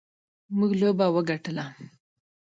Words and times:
موږ 0.57 0.71
لوبه 0.81 1.05
وګټله. 1.15 1.65